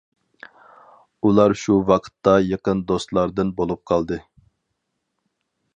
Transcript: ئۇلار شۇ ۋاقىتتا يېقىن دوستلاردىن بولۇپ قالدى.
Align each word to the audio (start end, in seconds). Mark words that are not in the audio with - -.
ئۇلار 1.27 1.53
شۇ 1.63 1.75
ۋاقىتتا 1.91 2.33
يېقىن 2.47 2.81
دوستلاردىن 2.93 3.53
بولۇپ 3.61 3.85
قالدى. 3.93 4.19